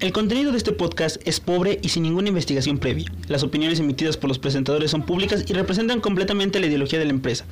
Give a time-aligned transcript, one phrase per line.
[0.00, 3.12] El contenido de este podcast es pobre y sin ninguna investigación previa.
[3.28, 7.10] Las opiniones emitidas por los presentadores son públicas y representan completamente la ideología de la
[7.10, 7.44] empresa.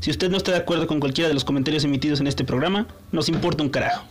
[0.00, 2.88] Si usted no está de acuerdo con cualquiera de los comentarios emitidos en este programa,
[3.12, 4.04] nos importa un carajo.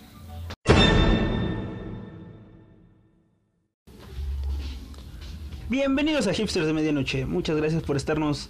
[5.68, 7.26] Bienvenidos a Hipsters de Medianoche.
[7.26, 8.48] Muchas gracias por estarnos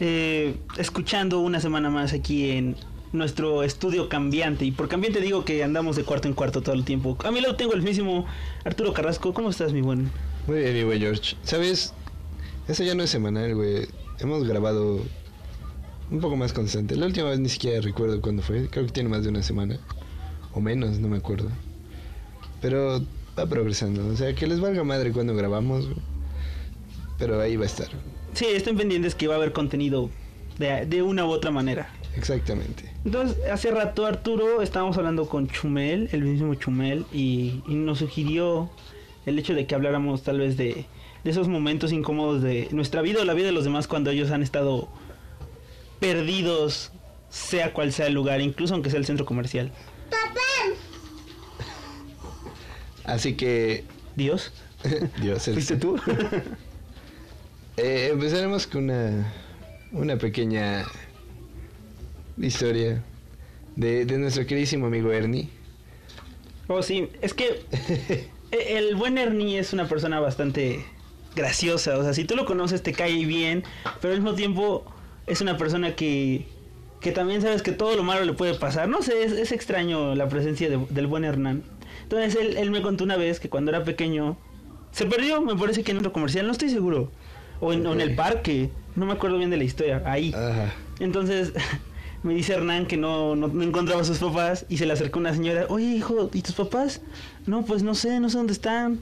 [0.00, 2.74] eh, escuchando una semana más aquí en
[3.12, 4.64] nuestro estudio cambiante.
[4.64, 7.16] Y por cambiante digo que andamos de cuarto en cuarto todo el tiempo.
[7.24, 8.26] A mi lado tengo el mismísimo
[8.64, 9.32] Arturo Carrasco.
[9.34, 10.10] ¿Cómo estás, mi buen?
[10.46, 11.36] Muy bien, mi güey George.
[11.42, 11.92] ¿Sabes?
[12.68, 13.86] Eso ya no es semanal, güey.
[14.18, 15.00] Hemos grabado
[16.10, 16.96] un poco más constante.
[16.96, 18.68] La última vez ni siquiera recuerdo cuándo fue.
[18.68, 19.78] Creo que tiene más de una semana.
[20.54, 21.48] O menos, no me acuerdo.
[22.60, 23.02] Pero
[23.38, 24.06] va progresando.
[24.06, 25.86] O sea, que les valga madre cuando grabamos.
[25.86, 25.98] güey.
[27.18, 27.88] Pero ahí va a estar.
[28.34, 30.10] Sí, estén pendientes que va a haber contenido
[30.58, 31.92] de, de una u otra manera.
[32.16, 32.92] Exactamente.
[33.04, 38.70] Entonces, hace rato Arturo estábamos hablando con Chumel, el mismo Chumel, y, y nos sugirió
[39.26, 40.86] el hecho de que habláramos tal vez de,
[41.24, 44.30] de esos momentos incómodos de nuestra vida o la vida de los demás cuando ellos
[44.30, 44.88] han estado
[46.00, 46.90] perdidos,
[47.30, 49.72] sea cual sea el lugar, incluso aunque sea el centro comercial.
[53.04, 53.84] Así que.
[54.16, 54.52] Dios,
[55.20, 55.96] Dios, el- ¿fuiste tú?
[57.78, 59.32] Eh, empezaremos con una,
[59.92, 60.84] una pequeña
[62.38, 63.02] historia
[63.76, 65.48] de, de nuestro queridísimo amigo Ernie.
[66.68, 67.62] oh, sí, es que
[68.50, 70.84] e- el buen Ernie es una persona bastante
[71.34, 73.64] graciosa, o sea, si tú lo conoces te cae bien,
[74.00, 74.84] pero al mismo tiempo
[75.26, 76.46] es una persona que,
[77.00, 78.88] que también sabes que todo lo malo le puede pasar.
[78.88, 81.62] No sé, es, es extraño la presencia de- del buen Hernán.
[82.02, 84.36] Entonces él, él me contó una vez que cuando era pequeño
[84.90, 87.10] se perdió, me parece que en otro comercial, no estoy seguro.
[87.60, 90.34] O en, o en el parque, no me acuerdo bien de la historia, ahí.
[90.34, 90.74] Ajá.
[91.00, 91.52] Entonces
[92.22, 95.18] me dice Hernán que no, no, no encontraba a sus papás y se le acercó
[95.18, 97.00] una señora, oye hijo, ¿y tus papás?
[97.46, 99.00] No, pues no sé, no sé dónde están.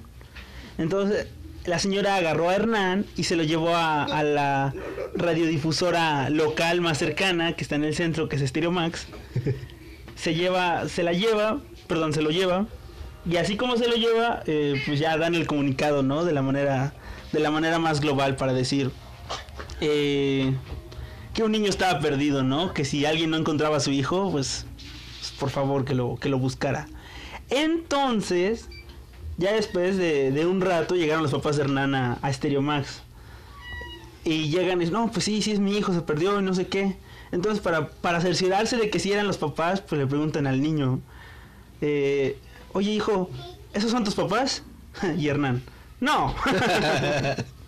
[0.78, 1.26] Entonces
[1.64, 4.74] la señora agarró a Hernán y se lo llevó a, a la
[5.14, 9.06] radiodifusora local más cercana, que está en el centro, que es Stereo Max.
[10.16, 12.66] Se lleva, se la lleva, perdón, se lo lleva.
[13.24, 16.26] Y así como se lo lleva, eh, pues ya dan el comunicado, ¿no?
[16.26, 16.92] De la manera,
[17.32, 18.90] de la manera más global para decir,
[19.80, 20.52] eh,
[21.34, 22.74] que un niño estaba perdido, ¿no?
[22.74, 24.66] Que si alguien no encontraba a su hijo, pues,
[25.38, 26.88] por favor que lo, que lo buscara.
[27.48, 28.68] Entonces,
[29.36, 33.02] ya después de, de un rato llegaron los papás de Hernán a, a Stereo Max.
[34.24, 36.54] Y llegan y dicen, no, pues sí, sí es mi hijo, se perdió y no
[36.54, 36.96] sé qué.
[37.32, 41.00] Entonces, para, para cerciorarse de que sí eran los papás, pues le preguntan al niño,
[41.80, 42.38] eh,
[42.72, 43.30] oye hijo,
[43.72, 44.62] ¿esos son tus papás?
[45.18, 45.62] y Hernán,
[46.00, 46.34] no.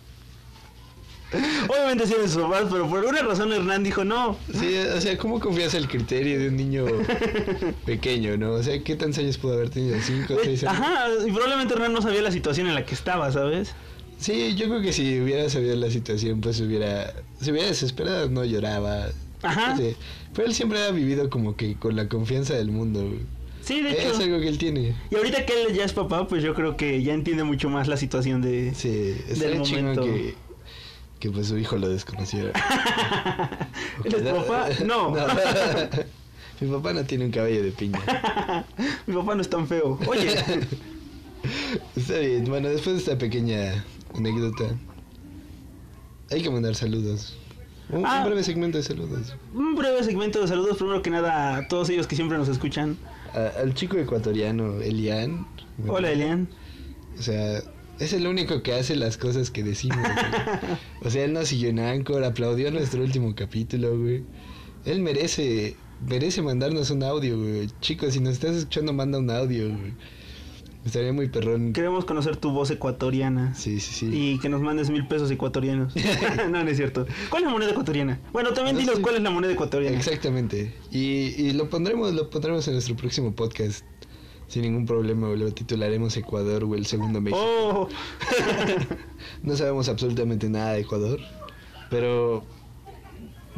[1.67, 4.37] Obviamente sí eran sus papás, pero por alguna razón Hernán dijo no.
[4.53, 6.85] Sí, o sea, ¿cómo confías el criterio de un niño
[7.85, 8.53] pequeño, no?
[8.53, 9.97] O sea, ¿qué tantos años pudo haber tenido?
[10.01, 10.81] ¿Cinco, seis años?
[10.81, 13.73] Ajá, y probablemente Hernán no sabía la situación en la que estaba, ¿sabes?
[14.17, 17.13] Sí, yo creo que si hubiera sabido la situación, pues hubiera...
[17.41, 19.07] Se hubiera desesperado, no lloraba.
[19.41, 19.75] Ajá.
[19.75, 19.95] Sí.
[20.33, 23.11] Pero él siempre ha vivido como que con la confianza del mundo.
[23.61, 24.13] Sí, de hecho.
[24.13, 24.95] Es algo que él tiene.
[25.11, 27.87] Y ahorita que él ya es papá, pues yo creo que ya entiende mucho más
[27.87, 28.73] la situación de...
[28.73, 30.03] Sí, está Del momento.
[30.03, 30.35] que,
[31.23, 32.51] que pues su hijo lo desconociera.
[34.03, 34.67] ¿Él es tu papá?
[34.85, 35.11] No.
[36.59, 38.01] Mi papá no tiene un cabello de piña.
[39.07, 39.97] Mi papá no es tan feo.
[40.05, 40.35] Oye,
[41.95, 44.65] Está bien, bueno, después de esta pequeña anécdota,
[46.29, 47.37] hay que mandar saludos.
[47.89, 48.25] Un, un Ah.
[48.25, 49.33] breve segmento de saludos.
[49.53, 50.75] un breve segmento de saludos.
[50.75, 52.97] Primero que nada a todos ellos que siempre nos escuchan.
[53.33, 55.47] A- al chico ecuatoriano, Elian.
[55.87, 56.49] Hola, Elian.
[57.17, 57.61] O sea,
[57.99, 59.97] es el único que hace las cosas que decimos.
[59.99, 60.77] güey.
[61.05, 64.23] O sea, él nos siguió en Anchor, aplaudió nuestro último capítulo, güey.
[64.85, 65.75] Él merece,
[66.07, 67.67] merece mandarnos un audio, güey.
[67.81, 69.93] Chicos, si nos estás escuchando, manda un audio, güey.
[70.85, 71.71] Estaría muy perrón.
[71.71, 73.55] Queremos conocer tu voz ecuatoriana.
[73.55, 74.09] Sí, sí, sí.
[74.11, 75.93] Y que nos mandes mil pesos ecuatorianos.
[76.51, 77.05] no, no es cierto.
[77.29, 78.19] ¿Cuál es la moneda ecuatoriana?
[78.33, 79.01] Bueno, también No dinos sé.
[79.01, 79.95] cuál es la moneda ecuatoriana.
[79.95, 80.73] Exactamente.
[80.91, 80.99] Y,
[81.41, 83.85] y lo pondremos, lo pondremos en nuestro próximo podcast.
[84.47, 85.29] Sin ningún problema.
[85.29, 87.39] Lo titularemos Ecuador, güey, el segundo México.
[87.41, 87.89] Oh,
[89.43, 91.19] No sabemos absolutamente nada de Ecuador.
[91.89, 92.43] Pero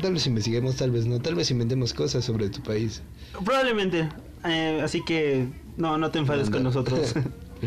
[0.01, 1.19] tal vez investiguemos, tal vez no.
[1.19, 3.01] Tal vez inventemos cosas sobre tu país.
[3.43, 4.09] probablemente.
[4.45, 7.13] Eh, así que no, no te enfades con nosotros.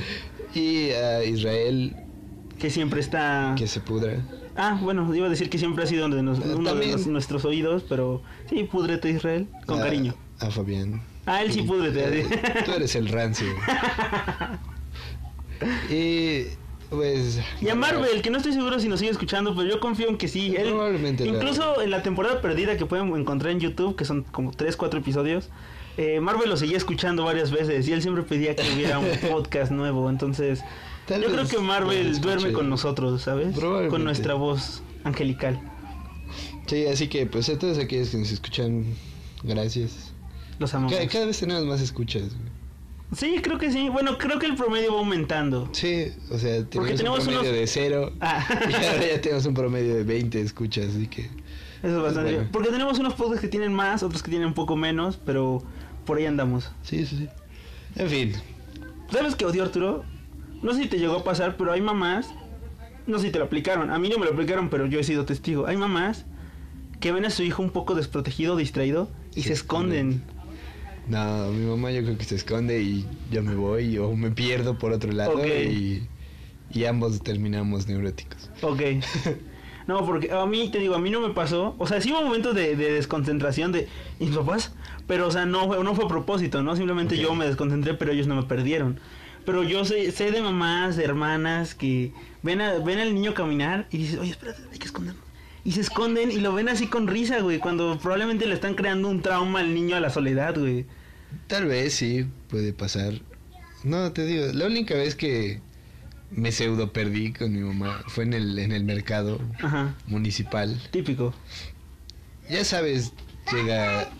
[0.54, 1.96] y a Israel,
[2.58, 3.54] que siempre está.
[3.58, 4.22] que se pudra.
[4.56, 7.44] Ah, bueno, iba a decir que siempre ha sido de nos- uno de los- nuestros
[7.44, 10.14] oídos, pero sí, púdrete Israel, con A- cariño.
[10.40, 11.00] A Fabián.
[11.28, 12.24] Ah, él sí púdrete.
[12.64, 13.48] Tú eres el rancio.
[15.90, 16.44] y
[16.88, 17.38] pues...
[17.60, 20.16] Y a Marvel, que no estoy seguro si nos sigue escuchando, pero yo confío en
[20.16, 20.56] que sí.
[20.56, 24.52] Él, Probablemente incluso en la temporada perdida que pueden encontrar en YouTube, que son como
[24.52, 25.50] 3, 4 episodios,
[25.98, 29.70] eh, Marvel lo seguía escuchando varias veces y él siempre pedía que hubiera un podcast
[29.70, 30.08] nuevo.
[30.08, 30.62] Entonces,
[31.06, 33.58] Tal yo creo que Marvel duerme con nosotros, ¿sabes?
[33.58, 35.60] Con nuestra voz angelical.
[36.66, 38.84] Sí, así que pues a todos aquellos que nos escuchan,
[39.42, 40.07] gracias.
[40.58, 40.92] Los amamos.
[40.94, 42.22] Cada, cada vez tenemos más escuchas.
[42.34, 42.58] güey.
[43.16, 43.88] Sí, creo que sí.
[43.88, 45.68] Bueno, creo que el promedio va aumentando.
[45.72, 48.46] Sí, o sea, tenemos, tenemos un promedio unos- de cero Ah.
[48.68, 51.22] y ahora ya tenemos un promedio de 20 escuchas, así que...
[51.82, 52.34] Eso es bastante.
[52.34, 52.48] Bueno.
[52.52, 55.62] Porque tenemos unos podcasts que tienen más, otros que tienen un poco menos, pero
[56.04, 56.70] por ahí andamos.
[56.82, 57.28] Sí, sí, sí.
[57.96, 58.32] En fin,
[59.10, 60.04] ¿Sabes qué odio, Arturo?
[60.62, 62.28] No sé si te llegó a pasar, pero hay mamás.
[63.06, 63.90] No sé si te lo aplicaron.
[63.90, 65.66] A mí no me lo aplicaron, pero yo he sido testigo.
[65.66, 66.26] Hay mamás
[67.00, 70.24] que ven a su hijo un poco desprotegido, distraído y se esconden.
[71.08, 74.78] No, mi mamá yo creo que se esconde y yo me voy o me pierdo
[74.78, 75.32] por otro lado
[75.70, 76.06] y,
[76.72, 78.50] y ambos terminamos neuróticos.
[78.62, 78.82] Ok.
[79.86, 81.74] No, porque a mí, te digo, a mí no me pasó.
[81.78, 83.88] O sea, sí hubo momentos de, de desconcentración de
[84.20, 84.72] ¿y mis papás?
[85.06, 86.76] Pero, o sea, no fue, no fue a propósito, ¿no?
[86.76, 89.00] Simplemente yo me desconcentré, pero ellos no me perdieron.
[89.46, 92.12] Pero yo sé, sé de mamás, de hermanas que
[92.42, 95.24] ven, a- ven al niño caminar y dices, oye, espérate, hay que escondernos.
[95.64, 99.08] Y se esconden y lo ven así con risa, güey, cuando probablemente le están creando
[99.08, 100.84] un trauma al niño a la soledad, güey.
[101.46, 103.14] Tal vez sí, puede pasar.
[103.84, 105.60] No, te digo, la única vez que
[106.30, 110.80] me pseudo perdí con mi mamá fue en el, en el mercado Ajá, municipal.
[110.90, 111.34] típico.
[112.50, 113.12] Ya sabes,
[113.52, 114.10] llega,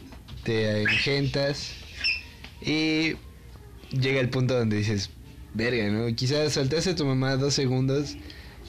[0.44, 1.72] te engentas
[2.60, 3.14] y
[3.90, 5.10] llega el punto donde dices,
[5.55, 6.14] verga, ¿no?
[6.14, 8.16] Quizás saltaste a tu mamá dos segundos,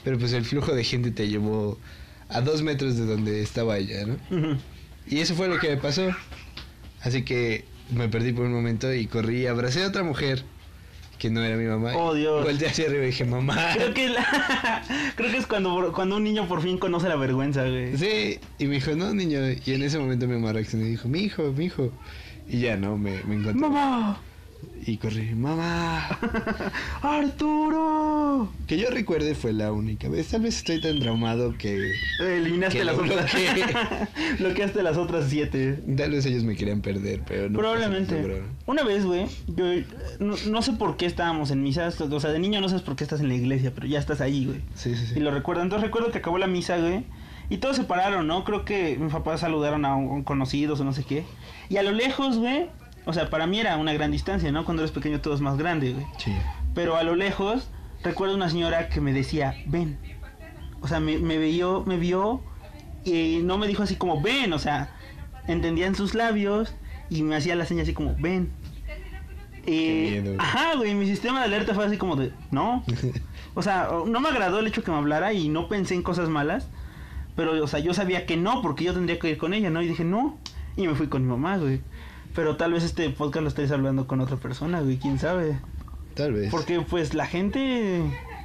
[0.03, 1.77] pero pues el flujo de gente te llevó
[2.29, 4.17] a dos metros de donde estaba ella, ¿no?
[5.07, 6.09] Y eso fue lo que me pasó.
[7.01, 10.43] Así que me perdí por un momento y corrí, abracé a otra mujer
[11.17, 11.91] que no era mi mamá.
[11.97, 12.43] Oh, Dios.
[12.45, 13.71] Volteé hacia arriba y dije, mamá.
[13.73, 14.81] Creo que, la-
[15.15, 17.97] creo que es cuando, cuando un niño por fin conoce la vergüenza, güey.
[17.97, 19.39] Sí, y me dijo, no, niño.
[19.65, 21.91] Y en ese momento mi mamá reaccionó y dijo, mi hijo, mi hijo.
[22.47, 23.53] Y ya, no, me, me encontré.
[23.59, 24.21] ¡Mamá!
[24.85, 26.07] Y corrí, mamá.
[27.01, 28.49] ¡Arturo!
[28.67, 30.29] Que yo recuerde fue la única vez.
[30.29, 33.31] Tal vez estoy tan traumado que Eliminaste Que las lo otras.
[33.33, 34.07] bloqueé.
[34.39, 35.79] Bloqueaste las otras siete.
[35.97, 37.59] tal vez ellos me querían perder, pero no.
[37.59, 38.41] Probablemente.
[38.65, 39.85] Una vez, güey, yo eh,
[40.19, 41.87] no, no sé por qué estábamos en misa.
[41.99, 44.21] O sea, de niño no sabes por qué estás en la iglesia, pero ya estás
[44.21, 44.61] ahí, güey.
[44.75, 45.19] Sí, sí, Y sí.
[45.19, 45.61] lo recuerdo.
[45.61, 47.03] Entonces recuerdo que acabó la misa, güey.
[47.49, 48.43] Y todos se pararon, ¿no?
[48.43, 51.23] Creo que mis papás saludaron a un, un conocidos o no sé qué.
[51.69, 52.67] Y a lo lejos, güey.
[53.05, 54.65] O sea, para mí era una gran distancia, ¿no?
[54.65, 56.05] Cuando eres pequeño todo es más grande, güey.
[56.17, 56.33] Sí.
[56.75, 57.69] Pero a lo lejos,
[58.03, 59.97] recuerdo una señora que me decía, ven.
[60.81, 62.41] O sea, me, me vio, me vio
[63.03, 64.53] y no me dijo así como, ven.
[64.53, 64.89] O sea,
[65.47, 66.75] entendía en sus labios
[67.09, 68.51] y me hacía la seña así como, ven.
[69.65, 70.35] Miedo.
[70.39, 72.83] ajá, güey, mi sistema de alerta fue así como de, no.
[73.55, 76.29] O sea, no me agradó el hecho que me hablara y no pensé en cosas
[76.29, 76.67] malas.
[77.35, 79.81] Pero, o sea, yo sabía que no, porque yo tendría que ir con ella, ¿no?
[79.81, 80.37] Y dije, no.
[80.77, 81.81] Y me fui con mi mamá, güey.
[82.35, 85.59] Pero tal vez este podcast lo estáis hablando con otra persona, güey, quién sabe.
[86.13, 86.51] Tal vez.
[86.51, 88.03] Porque pues la gente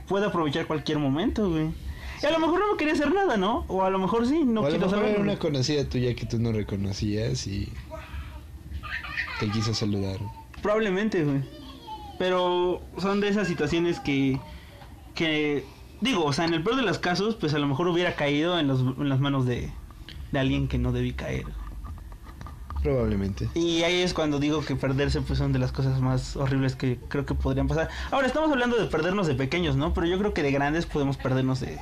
[0.09, 1.69] puede aprovechar cualquier momento, güey.
[2.23, 3.65] Y a lo mejor no quería hacer nada, ¿no?
[3.69, 5.15] O a lo mejor sí, no o a lo quiero mejor saber.
[5.15, 7.71] era una conocida tuya que tú no reconocías y
[9.41, 10.19] te quiso saludar.
[10.63, 11.43] Probablemente, güey.
[12.19, 14.39] Pero son de esas situaciones que
[15.15, 15.65] que
[16.01, 18.59] digo, o sea, en el peor de los casos, pues a lo mejor hubiera caído
[18.59, 19.71] en, los, en las manos de,
[20.33, 21.45] de alguien que no debí caer.
[22.85, 23.49] Probablemente.
[23.55, 26.99] Y ahí es cuando digo que perderse pues son de las cosas más horribles que
[27.09, 27.89] creo que podrían pasar.
[28.13, 29.93] Ahora estamos hablando de perdernos de pequeños, ¿no?
[29.95, 31.79] Pero yo creo que de grandes podemos perdernos de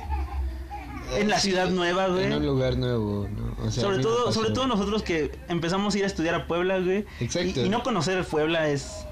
[1.17, 2.23] en la Sí, ciudad nueva, güey.
[2.25, 3.65] En un lugar nuevo, ¿no?
[3.65, 6.79] O sea, sobre todo, sobre todo nosotros que empezamos a ir a estudiar a Puebla,
[6.79, 7.05] güey.
[7.19, 7.61] Exacto.
[7.61, 9.05] Y, y no conocer Puebla es,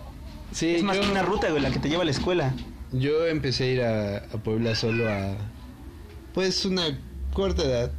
[0.53, 2.53] Sí, es más yo, que una ruta, güey, la que te lleva a la escuela.
[2.93, 5.35] yo empecé a ir a, a Puebla solo a.
[6.33, 6.97] Pues una
[7.33, 7.91] corta edad,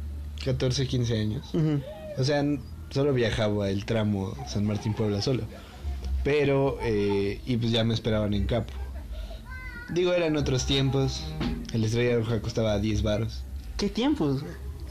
[0.43, 1.49] 14, 15 años.
[1.53, 1.79] Ujú.
[2.17, 2.43] O sea,
[2.93, 5.43] solo viajaba el tramo San Martín Puebla solo.
[6.23, 8.73] Pero, eh, y pues ya me esperaban en Capo.
[9.89, 11.23] Digo, eran otros tiempos.
[11.73, 13.43] El Estrella Roja costaba 10 varos.
[13.77, 14.43] ¿Qué tiempos?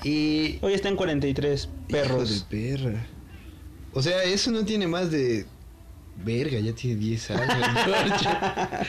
[0.05, 0.59] Y.
[0.61, 2.31] Hoy está en 43 perros.
[2.31, 3.07] Hijo de perra.
[3.95, 5.47] O sea, eso no tiene más de.
[6.25, 7.57] Verga, ya tiene 10 años.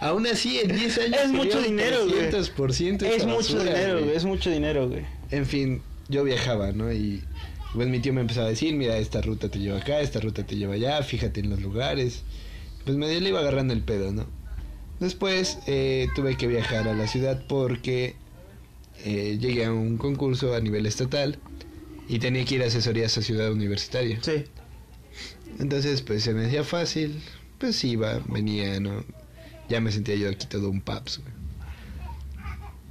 [0.00, 1.20] Aún así, en 10 años.
[1.24, 2.30] Es mucho dinero, güey.
[2.30, 4.16] 300% Es mucho basura, dinero, güey.
[4.16, 5.04] Es mucho dinero, güey.
[5.30, 6.92] En fin, yo viajaba, ¿no?
[6.92, 7.22] Y
[7.76, 10.46] pues mi tío me empezaba a decir, mira, esta ruta te lleva acá, esta ruta
[10.46, 12.22] te lleva allá, fíjate en los lugares.
[12.86, 14.26] Pues medio le iba agarrando el pedo, ¿no?
[14.98, 18.16] Después eh, tuve que viajar a la ciudad porque
[19.04, 21.38] eh, llegué a un concurso a nivel estatal
[22.08, 24.20] y tenía que ir a asesorías a ciudad universitaria.
[24.22, 24.46] Sí.
[25.58, 27.20] Entonces, pues se me hacía fácil,
[27.58, 29.04] pues iba, venía, ¿no?
[29.68, 31.34] Ya me sentía yo aquí todo un paps, güey.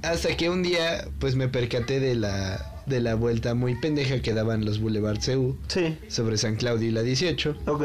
[0.02, 4.32] Hasta que un día, pues me percaté de la, de la vuelta muy pendeja que
[4.32, 5.96] daban los Boulevard CU Sí.
[6.08, 7.56] sobre San Claudio y la 18.
[7.66, 7.82] Ok.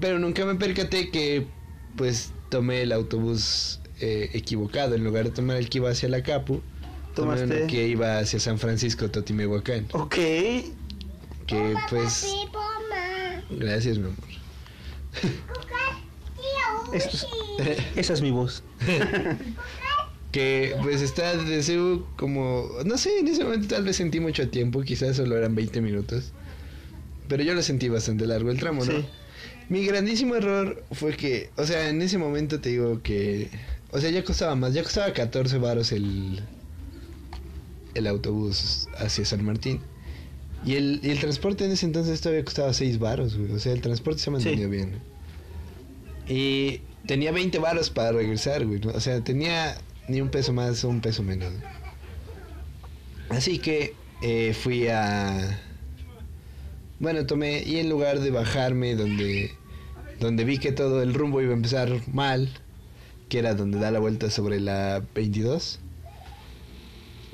[0.00, 1.46] Pero nunca me percaté que,
[1.96, 4.94] pues, tomé el autobús eh, equivocado.
[4.94, 6.60] En lugar de tomar el que iba hacia la Capu,
[7.14, 9.86] tomé Tomaste- uno que iba hacia San Francisco, Totimehuacán.
[9.92, 10.14] Ok.
[11.46, 12.26] Que, pues,
[13.50, 14.16] gracias, mi amor.
[16.92, 17.16] Esto
[17.58, 18.62] es- esa es mi voz.
[20.32, 24.48] que pues está de CEU como, no sé, en ese momento tal vez sentí mucho
[24.50, 26.32] tiempo, quizás solo eran 20 minutos,
[27.28, 28.92] pero yo lo sentí bastante largo el tramo, ¿no?
[28.92, 29.04] Sí.
[29.68, 33.48] Mi grandísimo error fue que, o sea, en ese momento te digo que,
[33.90, 36.40] o sea, ya costaba más, ya costaba 14 varos el,
[37.94, 39.80] el autobús hacia San Martín.
[40.64, 43.52] Y el, y el transporte en ese entonces todavía costaba 6 varos, güey.
[43.52, 44.76] O sea, el transporte se ha mantenido Sí.
[44.76, 44.92] bien.
[46.28, 48.80] Y tenía 20 varos para regresar, güey.
[48.80, 48.90] ¿no?
[48.92, 49.76] O sea, tenía
[50.08, 51.52] ni un peso más o un peso menos.
[51.52, 51.60] ¿no?
[53.30, 55.60] Así que eh, fui a...
[56.98, 59.52] Bueno, tomé y en lugar de bajarme donde,
[60.20, 62.50] donde vi que todo el rumbo iba a empezar mal,
[63.28, 65.80] que era donde da la vuelta sobre la 22,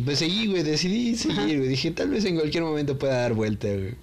[0.04, 1.68] pues seguí, güey, decidí seguir, güey.
[1.68, 3.94] Dije, tal vez en cualquier momento pueda dar vuelta, güey.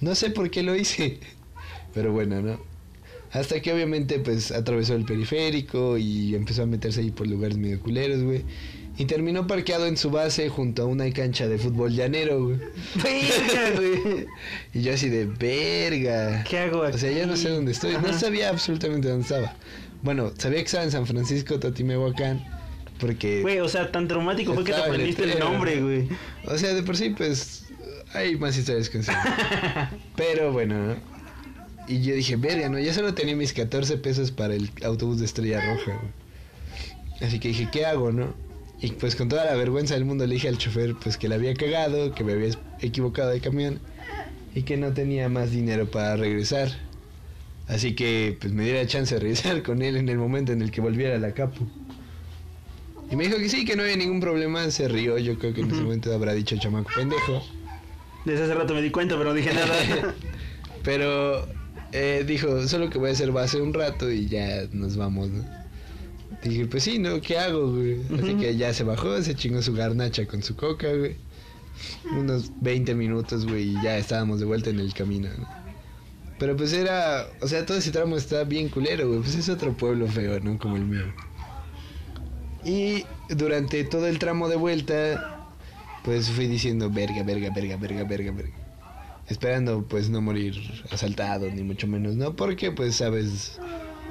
[0.00, 1.18] No sé por qué lo hice,
[1.94, 2.60] pero bueno, ¿no?
[3.34, 7.80] Hasta que obviamente pues atravesó el periférico y empezó a meterse ahí por lugares medio
[7.80, 8.44] culeros, güey.
[8.96, 12.58] Y terminó parqueado en su base junto a una cancha de fútbol llanero, güey.
[12.94, 14.26] Verga, güey.
[14.72, 16.44] Y yo así de verga.
[16.48, 16.94] ¿Qué hago aquí?
[16.94, 17.94] O sea, ya no sé dónde estoy.
[17.94, 19.56] No sabía absolutamente dónde estaba.
[20.02, 22.44] Bueno, sabía que estaba en San Francisco, Totimehuacán,
[23.00, 23.42] porque...
[23.42, 26.08] Güey, o sea, tan traumático fue que te aprendiste el nombre, güey.
[26.46, 27.64] O sea, de por sí, pues,
[28.12, 29.00] hay más historias que.
[30.16, 31.14] Pero bueno, ¿no?
[31.86, 32.78] Y yo dije, verga, ¿no?
[32.78, 36.24] Ya solo tenía mis 14 pesos para el autobús de Estrella Roja, güey.
[37.20, 38.34] Así que dije, ¿qué hago, no?
[38.80, 41.36] Y pues con toda la vergüenza del mundo le dije al chofer, pues que le
[41.36, 42.50] había cagado, que me había
[42.80, 43.80] equivocado de camión
[44.54, 46.68] y que no tenía más dinero para regresar.
[47.66, 50.70] Así que pues me diera chance de regresar con él en el momento en el
[50.70, 51.66] que volviera a la capu.
[53.10, 55.60] Y me dijo que sí, que no había ningún problema, se rió, yo creo que
[55.60, 57.42] en ese momento habrá dicho chamaco pendejo.
[58.24, 60.14] Desde hace rato me di cuenta, pero no dije nada.
[60.82, 61.48] Pero
[61.96, 65.44] eh, dijo, solo que voy a hacer base un rato y ya nos vamos, ¿no?
[66.42, 67.20] Dije, pues sí, ¿no?
[67.20, 68.00] ¿Qué hago, güey?
[68.20, 71.14] Así que ya se bajó, se chingó su garnacha con su coca, güey.
[72.18, 75.48] Unos 20 minutos, güey, y ya estábamos de vuelta en el camino, ¿no?
[76.40, 79.20] Pero pues era, o sea, todo ese tramo está bien culero, güey.
[79.20, 80.58] Pues es otro pueblo feo, ¿no?
[80.58, 81.14] Como el mío.
[82.64, 85.46] Y durante todo el tramo de vuelta,
[86.02, 88.63] pues fui diciendo, verga, verga, verga, verga, verga, verga
[89.28, 90.54] esperando pues no morir
[90.90, 92.36] asaltado ni mucho menos, ¿no?
[92.36, 93.58] Porque pues sabes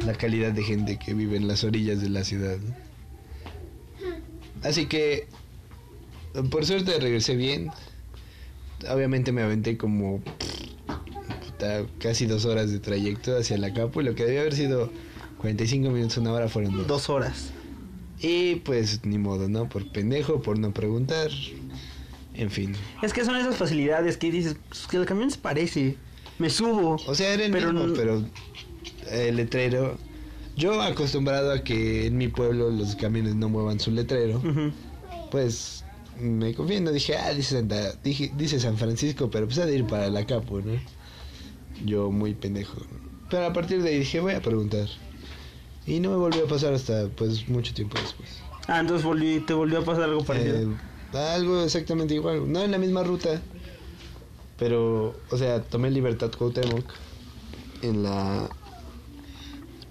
[0.05, 2.57] la calidad de gente que vive en las orillas de la ciudad.
[2.57, 2.75] ¿no?
[4.63, 5.27] Así que
[6.49, 7.69] por suerte regresé bien.
[8.89, 10.19] Obviamente me aventé como
[11.45, 14.91] puta, casi dos horas de trayecto hacia la capo y lo que debía haber sido
[15.37, 16.87] 45 minutos, una hora fueron dos.
[16.87, 17.51] Dos horas.
[18.19, 19.67] Y pues ni modo, ¿no?
[19.67, 21.29] Por pendejo, por no preguntar.
[22.35, 22.75] En fin.
[23.01, 25.97] Es que son esas facilidades que dices, pues, que el camión se parece.
[26.39, 26.97] Me subo.
[27.07, 28.23] O sea, era el Pero mismo, no- pero
[29.11, 29.97] el letrero.
[30.55, 34.41] Yo acostumbrado a que en mi pueblo los camiones no muevan su letrero,
[35.31, 35.83] pues
[36.19, 39.75] me confié, no dije, ah, dice, Santa- dije- dice San Francisco, pero pues ha de
[39.75, 40.73] ir para la Capo, ¿no?
[41.83, 42.77] Yo muy pendejo.
[43.29, 44.87] Pero a partir de ahí dije, voy a preguntar.
[45.87, 48.29] Y no me volvió a pasar hasta pues mucho tiempo después.
[48.67, 50.57] Ah, entonces volví, te volvió a pasar algo parecido.
[50.71, 50.75] Eh,
[51.15, 53.41] algo exactamente igual, no en la misma ruta,
[54.57, 56.85] pero, o sea, tomé Libertad Cuauhtémoc
[57.81, 58.49] en la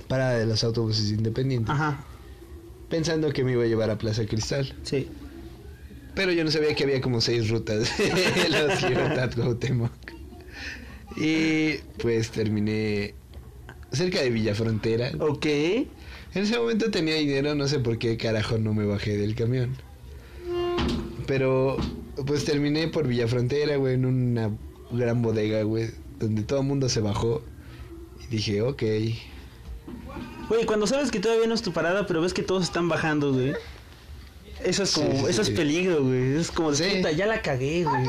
[0.08, 2.04] parada de los autobuses independientes, Ajá,
[2.88, 5.08] pensando que me iba a llevar a Plaza Cristal, sí.
[6.14, 9.92] pero yo no sabía que había como seis rutas de los Libertad Cuauhtémoc.
[11.16, 13.14] Y pues terminé
[13.92, 15.12] cerca de Villa Frontera.
[15.20, 15.44] Ok.
[15.44, 15.88] En
[16.34, 19.76] ese momento tenía dinero, no sé por qué carajo no me bajé del camión.
[21.32, 21.78] Pero
[22.26, 24.50] pues terminé por Villa Frontera, güey, en una
[24.90, 27.42] gran bodega, güey, donde todo el mundo se bajó.
[28.22, 28.82] Y dije, ok.
[30.50, 33.32] Güey, cuando sabes que todavía no es tu parada, pero ves que todos están bajando,
[33.32, 33.54] güey.
[34.62, 35.52] Eso es como, sí, eso sí.
[35.52, 36.36] es peligro, güey.
[36.36, 36.96] Es como, de, Sí.
[36.98, 38.04] puta, ya la cagué, güey.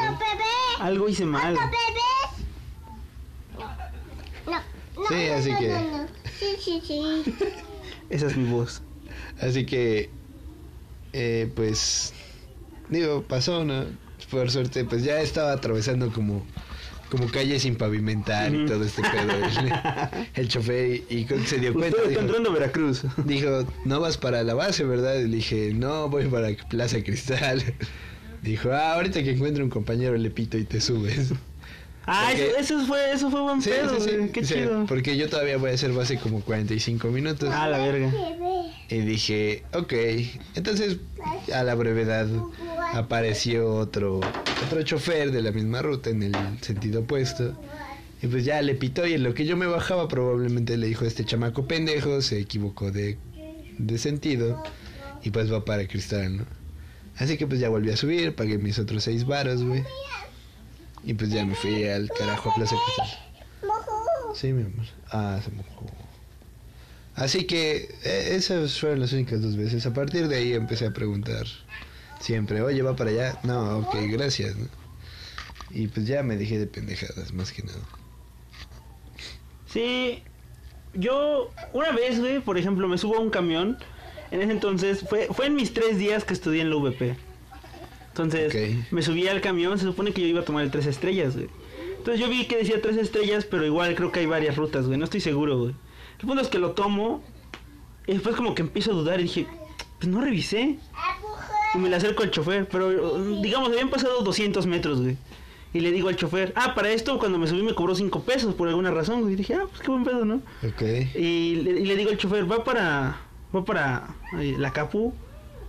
[0.81, 1.57] Algo hice mal.
[5.07, 5.77] Sí, así que-
[6.39, 7.35] Sí, sí, sí.
[8.09, 8.81] Esa es mi voz.
[9.39, 10.09] Así que,
[11.13, 12.13] eh, pues,
[12.99, 13.85] digo, pasó, ¿no?
[14.31, 16.45] Por suerte, pues ya estaba atravesando como,
[17.11, 19.31] como calles sin pavimentar y todo este pedo.
[19.33, 21.97] El, el chofer y, y se dio cuenta.
[21.97, 23.03] Usted está dijo, entrando a Veracruz.
[23.25, 25.15] Dijo, no vas para la base, ¿verdad?
[25.19, 27.61] Y le dije, no, voy para Plaza Cristal.
[28.41, 31.31] Dijo, ah, ahorita que encuentre un compañero le pito y te subes.
[32.05, 34.29] Ah, Porque- eso, eso fue, eso fue buen Sí, pedo, sí, sí.
[34.33, 34.85] Qué chido.
[34.87, 37.49] Porque yo todavía voy a hacer base como 45 minutos.
[37.53, 38.11] Ah, la verga.
[38.89, 39.93] Y dije, ok.
[40.55, 40.97] Entonces,
[41.53, 42.27] a la brevedad,
[42.93, 44.19] apareció otro,
[44.65, 47.53] otro chofer de la misma ruta en el sentido opuesto.
[48.21, 51.05] Y pues ya le pitó y en lo que yo me bajaba probablemente le dijo
[51.05, 53.17] este chamaco pendejo, se equivocó de,
[53.77, 54.63] de sentido
[55.23, 56.45] y pues va para Cristal, ¿no?
[57.17, 59.83] Así que pues ya volví a subir, pagué mis otros seis varos, güey.
[61.03, 63.19] Y pues ya me fui al carajo a Plaza Cristal.
[64.35, 64.85] Sí, mi amor.
[65.11, 65.85] Ah, se mojó.
[67.15, 69.85] Así que eh, esas fueron las únicas dos veces.
[69.85, 71.45] A partir de ahí empecé a preguntar
[72.19, 73.39] siempre, oye, va para allá.
[73.43, 74.55] No, ok, gracias.
[74.55, 74.67] ¿no?
[75.71, 77.79] Y pues ya me dejé de pendejadas, más que nada.
[79.67, 80.23] Sí,
[80.93, 83.77] yo una vez, güey, por ejemplo, me subo a un camión.
[84.31, 87.15] En ese entonces, fue, fue en mis tres días que estudié en la VP.
[88.09, 88.53] Entonces,
[88.91, 91.49] me subí al camión, se supone que yo iba a tomar el tres estrellas, güey.
[91.97, 94.97] Entonces yo vi que decía tres estrellas, pero igual creo que hay varias rutas, güey,
[94.97, 95.75] no estoy seguro, güey.
[96.23, 97.21] El punto es que lo tomo
[98.07, 99.45] y después como que empiezo a dudar y dije,
[99.99, 100.77] pues no revisé.
[101.75, 105.17] Y me le acerco al chofer, pero digamos, habían pasado 200 metros, güey.
[105.73, 108.55] Y le digo al chofer, ah, para esto cuando me subí me cobró 5 pesos
[108.55, 109.33] por alguna razón, güey.
[109.33, 110.35] Y dije, ah, pues qué buen pedo, ¿no?
[110.65, 110.81] Ok.
[111.15, 113.19] Y le, y le digo al chofer, va para,
[113.53, 115.13] va para eh, la Capu.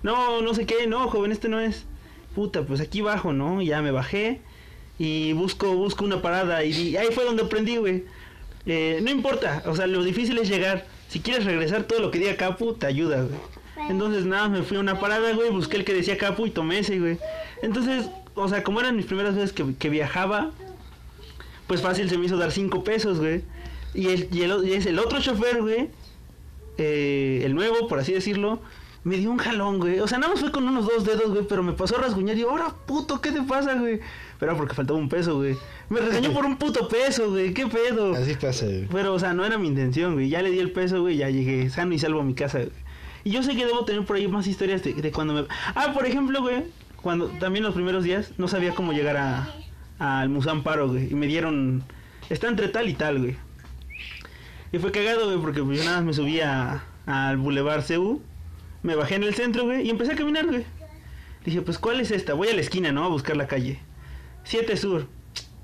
[0.04, 1.84] No, no sé qué, no, joven, este no es.
[2.36, 3.60] Puta, pues aquí bajo, ¿no?
[3.60, 4.40] Y ya me bajé
[4.98, 8.04] y busco, busco una parada y di- ahí fue donde aprendí, güey.
[8.66, 10.86] Eh, no importa, o sea, lo difícil es llegar.
[11.08, 13.38] Si quieres regresar, todo lo que diga Capu te ayuda, güey.
[13.90, 16.78] Entonces, nada, me fui a una parada, güey, busqué el que decía Capu y tomé
[16.78, 17.18] ese, güey.
[17.62, 20.52] Entonces, o sea, como eran mis primeras veces que, que viajaba,
[21.66, 23.42] pues fácil se me hizo dar cinco pesos, güey.
[23.94, 25.88] Y, el, y, el, y es el otro chofer, güey,
[26.78, 28.60] eh, el nuevo, por así decirlo,
[29.04, 30.00] me dio un jalón, güey.
[30.00, 32.36] O sea, nada más fue con unos dos dedos, güey, pero me pasó a rasguñar
[32.36, 34.00] y ahora, puto, ¿qué te pasa, güey?
[34.38, 35.56] Pero era porque faltaba un peso, güey.
[35.88, 38.14] Me regañó por un puto peso, güey, ¿qué pedo?
[38.14, 38.66] Así pasa.
[38.66, 38.86] güey.
[38.90, 40.28] Pero, o sea, no era mi intención, güey.
[40.28, 42.70] Ya le di el peso, güey, ya llegué sano y salvo a mi casa, güey.
[43.24, 45.44] Y yo sé que debo tener por ahí más historias de, de cuando me...
[45.74, 46.64] Ah, por ejemplo, güey,
[47.00, 49.48] cuando también los primeros días no sabía cómo llegar a
[49.98, 51.10] al Musán Paro, güey.
[51.10, 51.84] Y me dieron...
[52.28, 53.36] Está entre tal y tal, güey.
[54.72, 58.20] Y fue cagado, güey, porque pues, yo nada más me subí a- al Boulevard CU.
[58.82, 60.64] Me bajé en el centro, güey, y empecé a caminar, güey.
[61.44, 62.34] Dije, pues, ¿cuál es esta?
[62.34, 63.04] Voy a la esquina, ¿no?
[63.04, 63.78] A buscar la calle.
[64.44, 65.06] 7 Sur.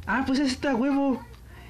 [0.06, 1.20] Ah, pues es esta, huevo.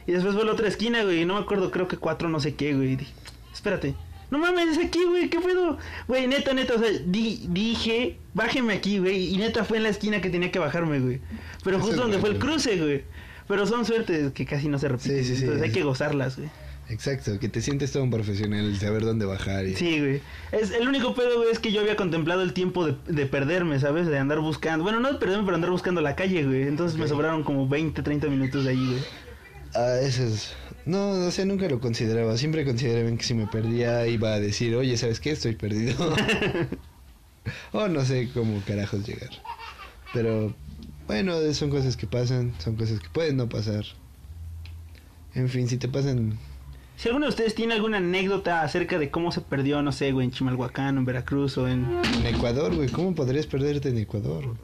[0.07, 1.25] Y después fue a la otra esquina, güey.
[1.25, 2.97] No me acuerdo, creo que 4 no sé qué, güey.
[2.97, 3.13] Dije,
[3.53, 3.95] espérate.
[4.31, 5.29] No mames, es aquí, güey.
[5.29, 5.77] ¿Qué pedo?
[6.09, 6.75] Güey, neta, neta.
[6.75, 9.35] O sea, di- dije, bájeme aquí, güey.
[9.35, 11.21] Y neta fue en la esquina que tenía que bajarme, güey.
[11.65, 13.05] Pero justo donde fue el cruce, güey.
[13.49, 15.19] Pero son suertes que casi no se repiten.
[15.19, 15.43] Sí, sí, sí.
[15.43, 16.49] Entonces hay que gozarlas, güey.
[16.91, 19.65] Exacto, que te sientes todo un profesional, el saber dónde bajar.
[19.65, 19.77] Y...
[19.77, 20.21] Sí, güey.
[20.51, 23.79] Es, el único pedo, güey, es que yo había contemplado el tiempo de, de perderme,
[23.79, 24.09] ¿sabes?
[24.09, 24.83] De andar buscando.
[24.83, 26.63] Bueno, no de perderme, pero andar buscando la calle, güey.
[26.63, 29.03] Entonces me sobraron como 20, 30 minutos de ahí, güey.
[29.75, 30.53] Ah, eso es...
[30.85, 32.37] No, o sea, nunca lo consideraba.
[32.37, 35.31] Siempre consideraba que si me perdía iba a decir, oye, ¿sabes qué?
[35.31, 35.95] Estoy perdido.
[37.73, 39.31] o no sé cómo carajos llegar.
[40.13, 40.55] Pero,
[41.07, 43.85] bueno, son cosas que pasan, son cosas que pueden no pasar.
[45.35, 46.39] En fin, si te pasan...
[47.01, 50.27] Si alguno de ustedes tiene alguna anécdota acerca de cómo se perdió, no sé, güey,
[50.27, 51.87] en Chimalhuacán, en Veracruz, o en...
[52.19, 54.55] En Ecuador, güey, ¿cómo podrías perderte en Ecuador?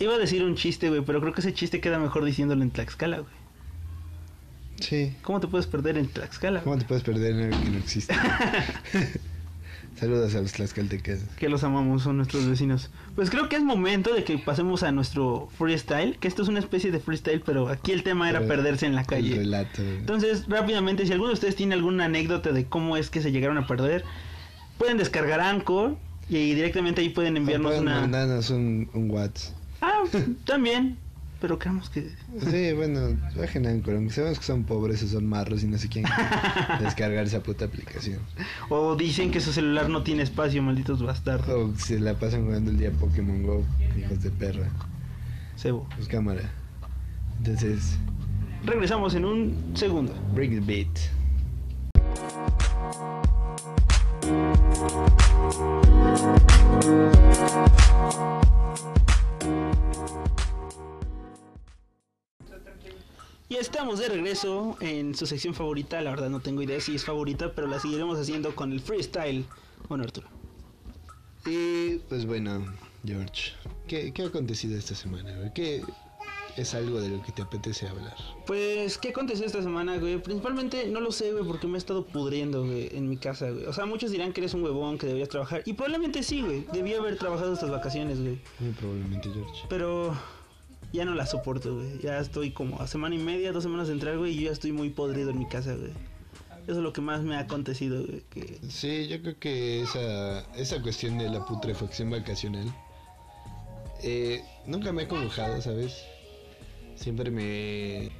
[0.00, 2.72] Iba a decir un chiste, güey, pero creo que ese chiste queda mejor diciéndolo en
[2.72, 3.32] Tlaxcala, güey.
[4.80, 5.14] Sí.
[5.22, 6.62] ¿Cómo te puedes perder en Tlaxcala?
[6.62, 6.82] ¿Cómo güey?
[6.82, 8.16] te puedes perder en algo que no existe?
[10.00, 11.20] Saludos a los tlaxcaltecas.
[11.38, 12.88] Que los amamos, son nuestros vecinos.
[13.14, 16.58] Pues creo que es momento de que pasemos a nuestro freestyle, que esto es una
[16.58, 19.36] especie de freestyle, pero aquí el tema era Pero perderse en la El calle.
[19.36, 19.82] relato.
[19.82, 23.58] Entonces, rápidamente, si alguno de ustedes tiene alguna anécdota de cómo es que se llegaron
[23.58, 24.04] a perder,
[24.78, 25.96] pueden descargar Anchor
[26.30, 28.00] y directamente ahí pueden enviarnos O pueden una...
[28.00, 29.54] mandarnos un, un WhatsApp.
[29.82, 30.02] Ah,
[30.46, 30.96] también.
[31.40, 32.10] Pero creemos que...
[32.50, 35.88] Sí, bueno, bajen Anchor, aunque sabemos que son pobres o son marros y no sé
[35.88, 36.04] quién
[36.80, 38.18] descargar esa puta aplicación.
[38.68, 41.48] O dicen que su celular no tiene espacio, malditos bastardos.
[41.48, 43.64] O se la pasan jugando el día Pokémon Go,
[43.98, 44.68] hijos de perra.
[45.56, 45.88] Sebo.
[45.96, 46.42] Pues cámara.
[47.38, 47.96] Entonces,
[48.64, 50.12] Regresamos en un segundo.
[50.34, 50.88] bring the beat.
[63.50, 66.00] Y estamos de regreso en su sección favorita.
[66.00, 69.44] La verdad no tengo idea si es favorita, pero la seguiremos haciendo con el freestyle.
[69.88, 70.28] Bueno, Arturo.
[71.44, 72.64] Y pues bueno,
[73.04, 73.50] George,
[73.88, 75.52] ¿qué, qué ha acontecido esta semana?
[75.52, 75.82] ¿Qué
[76.56, 78.14] es algo de lo que te apetece hablar?
[78.46, 80.22] Pues, ¿qué aconteció esta semana, güey?
[80.22, 83.64] Principalmente no lo sé, güey, porque me he estado pudriendo, güey, en mi casa, güey.
[83.64, 85.62] O sea, muchos dirán que eres un huevón, que deberías trabajar.
[85.64, 86.66] Y probablemente sí, güey.
[86.72, 88.38] Debí haber trabajado estas vacaciones, güey.
[88.60, 89.66] Muy probablemente, George.
[89.68, 90.14] Pero
[90.92, 91.98] Ya no la soporto, güey.
[92.00, 94.52] Ya estoy como a semana y media, dos semanas de entrar, güey, y yo ya
[94.52, 95.92] estoy muy podrido en mi casa, güey.
[96.64, 98.22] Eso es lo que más me ha acontecido, güey.
[98.30, 98.58] Que...
[98.68, 102.72] Sí, yo creo que esa, esa cuestión de la putrefacción vacacional
[104.02, 106.04] eh, nunca me ha conjugado, ¿sabes?
[106.96, 108.06] Siempre me...
[108.06, 108.12] he,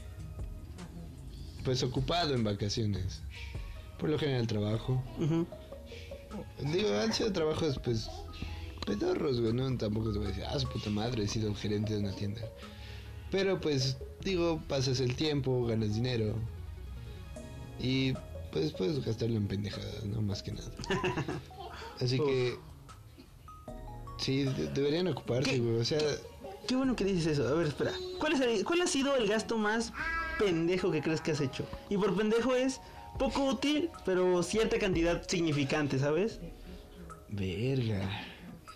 [1.65, 3.23] Pues ocupado en vacaciones.
[3.99, 5.03] Por lo general trabajo.
[6.73, 8.09] Digo, han sido trabajos pues
[8.87, 9.77] pedorros, güey, ¿no?
[9.77, 12.43] Tampoco te voy a decir, ah, su puta madre, he sido gerente de una tienda.
[13.31, 16.35] Pero pues, digo, pasas el tiempo, ganas dinero.
[17.79, 18.13] Y
[18.53, 20.21] pues puedes gastarlo en pendejadas, ¿no?
[20.23, 20.71] Más que nada.
[22.01, 22.57] Así que...
[24.19, 25.77] Sí, de- deberían ocuparse, güey.
[25.79, 25.99] O sea,
[26.69, 27.49] Qué bueno que dices eso.
[27.49, 27.93] A ver, espera.
[28.19, 29.93] ¿Cuál, es el- ¿Cuál ha sido el gasto más
[30.39, 31.65] pendejo que crees que has hecho?
[31.89, 32.81] Y por pendejo es
[33.19, 36.39] poco útil, pero cierta cantidad significante, ¿sabes?
[37.29, 38.01] verga.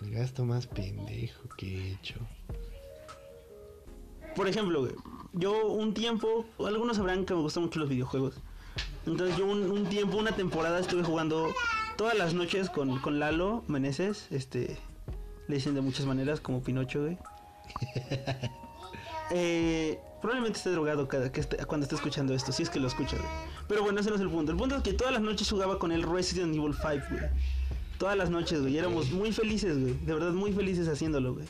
[0.01, 2.15] El gasto más pendejo que he hecho.
[4.35, 4.87] Por ejemplo,
[5.33, 8.35] yo un tiempo, algunos sabrán que me gustan mucho los videojuegos.
[9.05, 11.53] Entonces yo un, un tiempo, una temporada estuve jugando
[11.95, 14.77] todas las noches con, con Lalo Meneses, este,
[15.47, 17.17] le dicen de muchas maneras como Pinocho, güey.
[19.31, 22.87] Eh, probablemente esté drogado cada, que esté- cuando esté escuchando esto, si es que lo
[22.87, 23.27] escucha, güey.
[23.67, 24.51] Pero bueno, ese no es el punto.
[24.51, 27.23] El punto es que todas las noches jugaba con él Resident Evil 5, güey.
[27.97, 28.77] Todas las noches, güey.
[28.77, 29.93] Éramos muy felices, güey.
[29.93, 31.45] De verdad, muy felices haciéndolo, güey.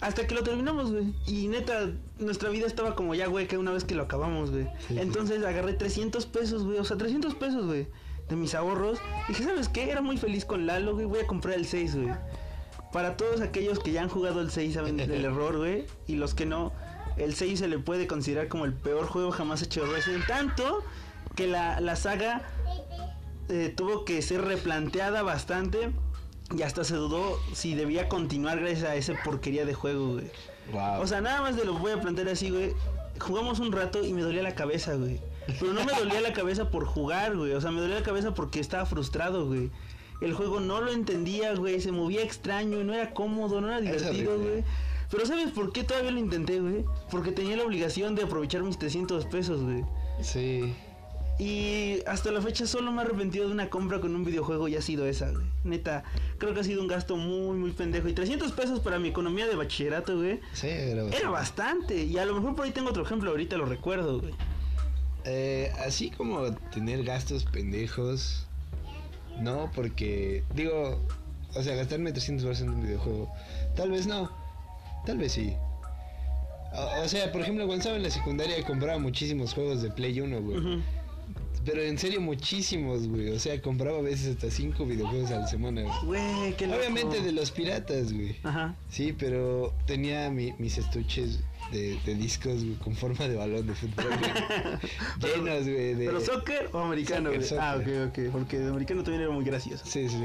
[0.00, 1.14] Hasta que lo terminamos, güey.
[1.26, 4.64] Y neta, nuestra vida estaba como ya, güey, que una vez que lo acabamos, güey.
[4.64, 4.98] Sí, sí.
[4.98, 6.78] Entonces agarré 300 pesos, güey.
[6.78, 7.86] O sea, 300 pesos, güey.
[8.28, 8.98] De mis ahorros.
[9.28, 9.90] Y dije, ¿sabes qué?
[9.90, 11.06] Era muy feliz con Lalo, güey.
[11.06, 12.14] Voy a comprar el 6, güey.
[12.92, 15.86] Para todos aquellos que ya han jugado el 6 saben del error, güey.
[16.06, 16.72] Y los que no,
[17.18, 20.26] el 6 se le puede considerar como el peor juego jamás hecho de Resident.
[20.26, 20.82] Tanto
[21.36, 22.42] que la, la saga
[23.50, 25.90] eh, tuvo que ser replanteada bastante.
[26.56, 30.30] Y hasta se dudó si debía continuar gracias a esa porquería de juego, güey.
[30.72, 31.00] Wow.
[31.00, 32.72] O sea, nada más de lo voy a plantear así, güey.
[33.20, 35.20] Jugamos un rato y me dolía la cabeza, güey.
[35.58, 37.52] Pero no me dolía la cabeza por jugar, güey.
[37.52, 39.70] O sea, me dolía la cabeza porque estaba frustrado, güey.
[40.20, 41.80] El juego no lo entendía, güey.
[41.80, 44.64] Se movía extraño, no era cómodo, no era divertido, güey.
[45.10, 46.84] Pero ¿sabes por qué todavía lo intenté, güey?
[47.10, 49.84] Porque tenía la obligación de aprovechar mis 300 pesos, güey.
[50.20, 50.74] sí.
[51.40, 54.76] Y hasta la fecha solo me he arrepentido de una compra con un videojuego y
[54.76, 55.46] ha sido esa, güey.
[55.64, 56.04] Neta,
[56.36, 58.08] creo que ha sido un gasto muy, muy pendejo.
[58.08, 60.40] Y 300 pesos para mi economía de bachillerato, güey.
[60.52, 61.16] Sí, era bastante.
[61.16, 62.04] Era bastante.
[62.04, 64.34] Y a lo mejor por ahí tengo otro ejemplo, ahorita lo recuerdo, güey.
[65.24, 68.46] Eh, así como tener gastos pendejos,
[69.40, 71.00] no, porque digo,
[71.54, 73.32] o sea, gastarme 300 dólares en un videojuego,
[73.76, 74.30] tal vez no,
[75.06, 75.54] tal vez sí.
[76.74, 80.20] O, o sea, por ejemplo, cuando estaba en la secundaria compraba muchísimos juegos de Play
[80.20, 80.82] 1, güey.
[81.64, 83.28] Pero en serio, muchísimos, güey.
[83.30, 85.94] O sea, compraba a veces hasta 5 videojuegos a la semana, güey.
[86.04, 86.78] Güey, qué loco.
[86.78, 88.36] Obviamente de los piratas, güey.
[88.42, 88.74] Ajá.
[88.88, 93.74] Sí, pero tenía mi- mis estuches de, de discos güey, con forma de balón de
[93.74, 94.06] fútbol.
[94.06, 95.34] güey.
[95.36, 95.94] Llenos, güey.
[95.94, 96.06] De...
[96.06, 97.60] ¿Pero soccer o americano, Soccer, güey?
[97.60, 98.32] Ah, ok, ok.
[98.32, 99.84] Porque de americano también era muy gracioso.
[99.86, 100.16] Sí, sí.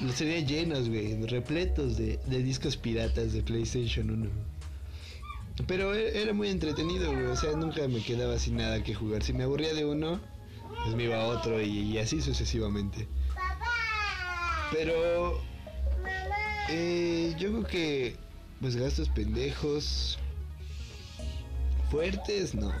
[0.00, 1.20] Los tenía llenos, güey.
[1.26, 4.30] Repletos de, de discos piratas de PlayStation 1.
[5.66, 7.26] Pero e- era muy entretenido, güey.
[7.26, 9.22] O sea, nunca me quedaba sin nada que jugar.
[9.22, 10.20] Si me aburría de uno,
[10.84, 13.08] pues me iba a otro y, y así sucesivamente.
[14.72, 15.40] Pero
[16.68, 18.16] eh, yo creo que
[18.60, 20.18] pues gastos pendejos
[21.90, 22.72] fuertes no.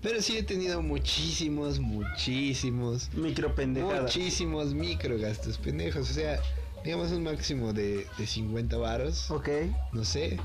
[0.00, 4.02] Pero sí he tenido muchísimos, muchísimos, Micro pendejadas.
[4.02, 6.08] muchísimos micro gastos pendejos.
[6.08, 6.40] O sea,
[6.84, 9.28] digamos un máximo de, de 50 varos.
[9.30, 9.48] Ok.
[9.92, 10.38] No sé,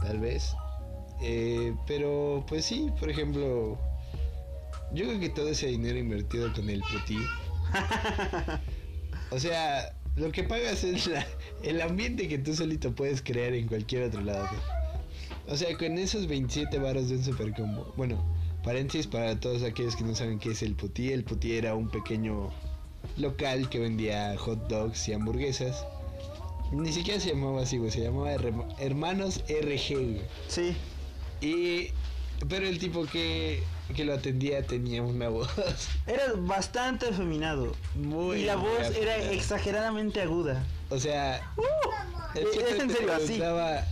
[0.00, 0.54] tal vez.
[1.22, 3.78] Eh, pero pues sí, por ejemplo,
[4.92, 7.18] yo creo que todo ese dinero invertido con el puti.
[9.30, 11.26] o sea, lo que pagas es la-
[11.62, 14.48] el ambiente que tú solito puedes crear en cualquier otro lado.
[15.48, 17.92] O sea, con esos 27 varos de un super combo.
[17.96, 18.22] Bueno,
[18.64, 21.12] paréntesis para todos aquellos que no saben qué es el puti.
[21.12, 22.50] El puti era un pequeño
[23.16, 25.84] local que vendía hot dogs y hamburguesas.
[26.72, 27.92] Ni siquiera se llamaba así, güey.
[27.92, 30.20] Se llamaba Herma- Hermanos RG.
[30.48, 30.74] Sí.
[31.40, 31.90] Y.
[32.50, 33.62] Pero el tipo que,
[33.94, 35.48] que lo atendía tenía una voz
[36.06, 37.72] Era bastante afeminado.
[37.94, 38.42] muy.
[38.42, 40.62] y la voz era exageradamente aguda.
[40.90, 41.40] O sea.
[42.34, 43.24] el Es- tipo es en te serio, así.
[43.24, 43.84] preguntaba,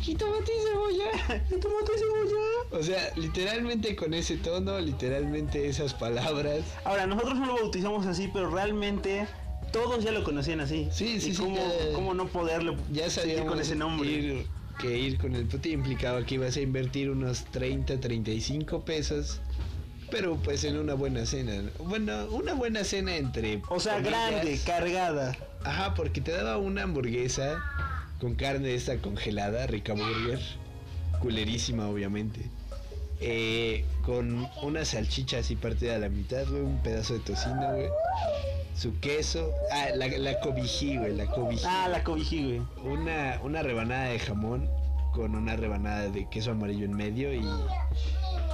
[0.00, 1.40] Jitomate y cebolla.
[1.48, 2.40] Jitomate y cebolla.
[2.70, 6.60] O sea, literalmente con ese tono, literalmente esas palabras.
[6.84, 9.26] Ahora, nosotros no lo bautizamos así, pero realmente
[9.72, 10.88] todos ya lo conocían así.
[10.92, 14.08] Sí, sí, ¿Y sí, cómo, ya- cómo no poderle Ya sabíamos con ese nombre?
[14.08, 14.46] ir-
[14.78, 19.40] que ir con el puti implicaba que ibas a invertir unos 30, 35 pesos.
[20.10, 21.54] Pero pues en una buena cena.
[21.62, 21.84] ¿no?
[21.84, 23.60] Bueno, una buena cena entre.
[23.68, 24.30] O sea, comillas.
[24.30, 25.36] grande, cargada.
[25.64, 27.60] Ajá, porque te daba una hamburguesa
[28.20, 30.40] con carne esta congelada, rica burger,
[31.20, 32.48] culerísima obviamente.
[33.20, 37.88] Eh, con una salchicha así partida a la mitad, güey, un pedazo de tocino, güey.
[38.76, 41.62] Su queso, ah, la, la cobijí, güey, la cobijí.
[41.66, 42.62] Ah, la cobijí, güey.
[42.92, 44.68] Una, una rebanada de jamón
[45.14, 47.42] con una rebanada de queso amarillo en medio y,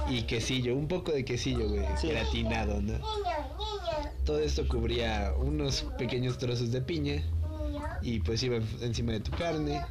[0.09, 2.07] y quesillo, un poco de quesillo, güey, Sí.
[2.07, 2.93] gratinado, ¿no?
[4.23, 7.21] Todo esto cubría unos pequeños trozos de piña
[8.01, 9.81] y pues iba en- encima de tu carne.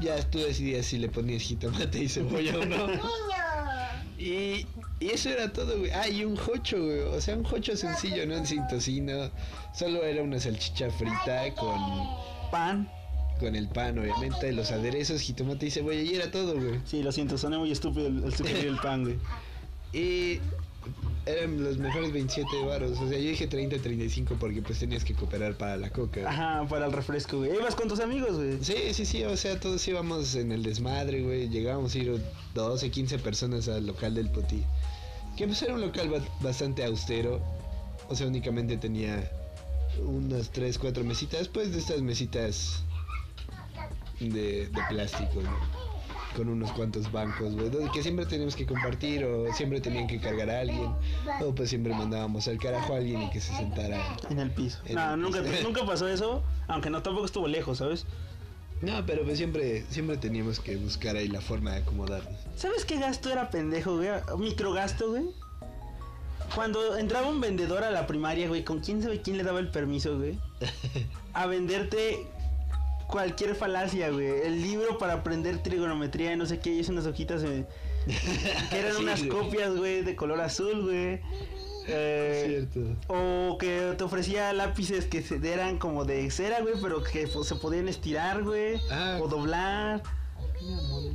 [0.00, 2.86] Ya tú decidías si le ponías jitomate y cebolla o no.
[4.18, 4.66] Y,
[5.00, 5.90] y eso era todo, güey.
[5.90, 7.00] Ah, y un jocho, güey.
[7.00, 8.44] O sea, un jocho sencillo, ¿no?
[8.46, 9.30] Sin tocino.
[9.74, 11.80] Solo era una salchicha frita con,
[12.50, 12.88] Pan.
[13.40, 16.00] con el pan, obviamente, los aderezos, jitomate y cebolla.
[16.00, 16.80] Y era todo, güey.
[16.84, 19.18] Sí, lo siento, soné muy estúpido el, el el pan, güey.
[19.92, 20.40] Y
[21.26, 22.98] eran los mejores 27 varos.
[23.00, 26.28] O sea, yo dije 30, 35 porque pues tenías que cooperar para la coca.
[26.28, 27.54] Ajá, para el refresco, güey.
[27.54, 28.62] Ibas con tus amigos, güey.
[28.62, 31.48] Sí, sí, sí, o sea, todos íbamos en el desmadre, güey.
[31.48, 32.22] Llegábamos a ir
[32.54, 34.62] 12, 15 personas al local del Poti.
[35.36, 37.40] Que pues era un local ba- bastante austero.
[38.08, 39.30] O sea, únicamente tenía
[40.04, 41.48] unas 3, 4 mesitas.
[41.48, 42.82] Pues de estas mesitas
[44.20, 45.93] de, de plástico, ¿no?
[46.36, 47.70] Con unos cuantos bancos, güey.
[47.92, 50.92] Que siempre teníamos que compartir o siempre tenían que cargar a alguien.
[51.40, 54.00] O pues siempre mandábamos al carajo a alguien y que se sentara.
[54.30, 54.78] En el piso.
[54.86, 55.62] En no, el nunca, piso.
[55.62, 58.06] nunca pasó eso, aunque no tampoco estuvo lejos, ¿sabes?
[58.82, 62.34] No, pero pues siempre, siempre teníamos que buscar ahí la forma de acomodarnos.
[62.56, 64.10] ¿Sabes qué gasto era pendejo, güey?
[64.38, 65.24] Microgasto, güey.
[66.54, 69.70] Cuando entraba un vendedor a la primaria, güey, ¿con quién sabe quién le daba el
[69.70, 70.38] permiso, güey?
[71.32, 72.26] A venderte
[73.14, 74.26] cualquier falacia, güey.
[74.44, 77.64] El libro para aprender trigonometría y no sé qué, y es unas hojitas eh,
[78.70, 79.28] que eran Sí, unas güey.
[79.30, 81.20] copias, güey, de color azul, güey.
[81.86, 82.96] Eh, Cierto.
[83.06, 87.86] o que te ofrecía lápices que eran como de cera, güey, pero que se podían
[87.88, 88.80] estirar, güey.
[88.90, 89.18] Ah.
[89.22, 90.02] O doblar.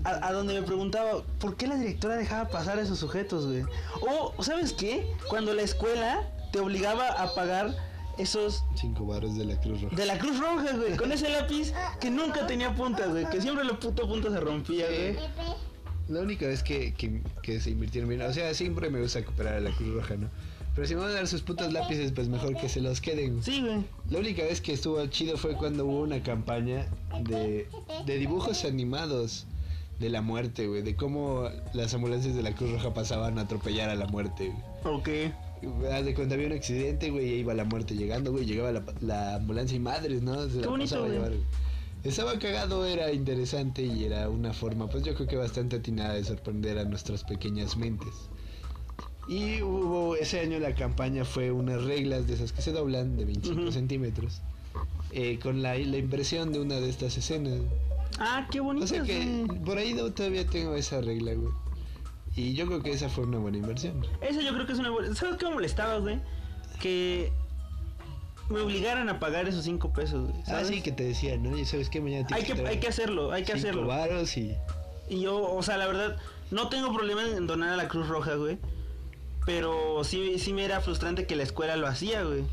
[0.06, 3.64] A, a donde me preguntaba, ¿por qué la directora dejaba pasar a esos sujetos, güey?
[4.00, 5.06] O, ¿sabes qué?
[5.28, 7.76] Cuando la escuela te obligaba a pagar
[8.20, 9.96] esos Cinco varos de la Cruz Roja.
[9.96, 13.64] de la Cruz Roja, güey, con ese lápiz que nunca tenía punta, güey, que siempre
[13.64, 15.16] la puta punta se rompía, güey.
[16.08, 19.56] La única vez que, que, que se invirtieron bien, o sea, siempre me gusta cooperar
[19.56, 20.30] a la Cruz Roja, ¿no?
[20.76, 23.44] Pero si me van a dar sus putos lápices, pues mejor que se los queden.
[23.44, 23.84] Sí, güey.
[24.10, 26.88] La única vez que estuvo chido fue cuando hubo una campaña
[27.22, 27.68] de,
[28.06, 29.46] de dibujos animados
[30.00, 30.82] de la muerte, güey.
[30.82, 34.54] De cómo las ambulancias de la Cruz Roja pasaban a atropellar a la muerte,
[34.84, 34.96] güey.
[34.96, 35.34] Ok.
[35.92, 38.84] Haz de cuando había un accidente, güey, y iba la muerte llegando, güey, llegaba la,
[39.02, 40.48] la ambulancia y madres, ¿no?
[40.48, 41.12] Se Qué la bonito, güey.
[41.12, 41.34] llevar.
[42.04, 46.24] Estaba cagado, era interesante y era una forma, pues yo creo que bastante atinada de
[46.24, 48.14] sorprender a nuestras pequeñas mentes.
[49.28, 53.26] Y hubo, ese año la campaña fue unas reglas de esas que se doblan de
[53.26, 53.72] 25 Ujú.
[53.72, 54.42] centímetros,
[55.12, 57.60] eh, con la, la impresión de una de estas escenas.
[58.18, 58.86] Ah, qué bonito.
[58.86, 59.60] O sea que güey.
[59.60, 61.52] por ahí todavía tengo esa regla, güey.
[62.36, 64.06] Y yo creo que esa fue una buena inversión.
[64.22, 65.14] Eso yo creo que es una buena...
[65.16, 66.20] ¿Sabes qué me molestaba, güey?
[66.80, 67.32] Que
[68.50, 70.44] me obligaran a pagar esos cinco pesos, güey.
[70.48, 71.58] Ah, sí, que te decía, ¿no?
[71.58, 73.88] Y sabes que mañana Hay que, quitar hay que hacerlo, hay que cinco hacerlo.
[73.88, 74.56] varos y...
[75.10, 76.18] Y yo, o sea, la verdad,
[76.52, 78.58] no tengo problema en donar a la Cruz Roja, güey.
[79.46, 82.44] Pero sí, sí me era frustrante que la escuela lo hacía, güey.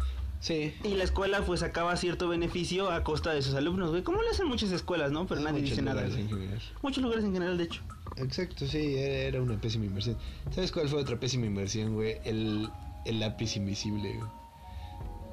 [0.41, 0.75] Sí.
[0.85, 4.03] Y la escuela pues sacaba cierto beneficio a costa de sus alumnos, güey.
[4.03, 5.27] Como lo hacen muchas escuelas, ¿no?
[5.27, 6.03] Pero En nadie dice nada.
[6.07, 6.23] lugares güey.
[6.23, 6.63] en general.
[6.83, 7.83] Muchos lugares en general, de hecho.
[8.17, 10.17] Exacto, sí, era, una pésima inversión.
[10.55, 12.17] ¿Sabes cuál fue otra pésima inversión, güey?
[12.25, 12.69] El,
[13.05, 14.31] el lápiz invisible, güey.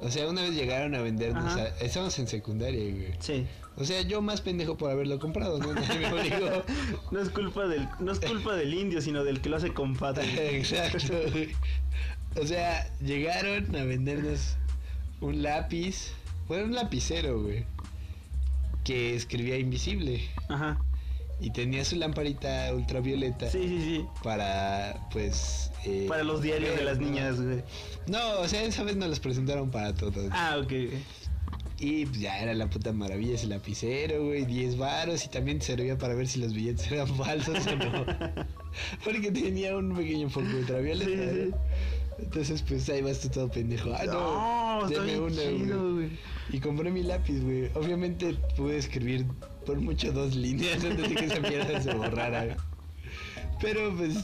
[0.00, 1.44] O sea, una vez llegaron a vendernos...
[1.44, 1.62] Ajá.
[1.62, 3.12] a- estábamos en secundaria, güey.
[3.20, 3.46] Sí.
[3.76, 5.72] O sea, yo más pendejo por haberlo comprado, ¿no?
[5.72, 5.82] Me.
[7.10, 9.72] No es culpa del, no es culpa del indio, sino del que lo hace
[10.22, 10.56] güey.
[10.56, 11.50] Exacto, güey.
[12.40, 14.56] O sea, llegaron a vendernos
[15.20, 16.12] un lápiz.
[16.48, 17.64] Bueno, un lapicero, güey.
[18.84, 20.28] Que escribía invisible.
[20.48, 20.78] Ajá.
[21.40, 23.50] Y tenía su lamparita ultravioleta.
[23.50, 24.06] Sí, sí, sí.
[24.22, 25.70] Para, pues.
[25.84, 27.62] eh, Para los diarios de las niñas, güey.
[28.06, 30.28] No, o sea, esa vez nos los presentaron para todos.
[30.30, 30.72] Ah, ok.
[31.80, 34.44] Y pues, ya era la puta maravilla ese lapicero, güey.
[34.46, 38.06] 10 varos y también servía para ver si los billetes eran falsos o no.
[39.04, 41.32] Porque tenía un pequeño foco ultravioleta.
[41.32, 41.54] Sí, sí.
[42.18, 43.92] Entonces, pues ahí vas tú todo pendejo.
[43.94, 45.92] Ah, no, No, deme una, chido, güey.
[46.08, 46.10] güey.
[46.50, 47.70] Y compré mi lápiz, güey.
[47.74, 49.26] Obviamente pude escribir
[49.66, 52.56] por mucho dos líneas antes de que esa mierda se borrara.
[53.60, 54.16] Pero pues,